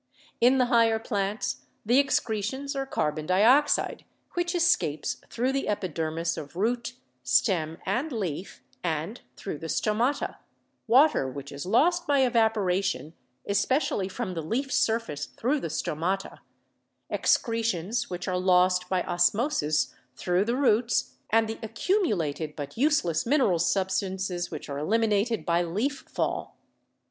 [0.39, 6.55] In the higher plants the excretions are carbon dioxide, which escapes through the epidermis of
[6.55, 10.37] root, stem and leaf and through the stomata;
[10.87, 13.13] water which is lost by evaporation,
[13.45, 16.39] especially from the leaf surface through the stomata;
[17.11, 23.27] excretions which are lost by osmosis through the roots and the accumulated but use less
[23.27, 26.57] mineral substances which are eliminated by leaf fall.